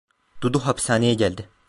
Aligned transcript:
Dudu 0.41 0.59
hapishaneye 0.65 1.13
geldi. 1.13 1.49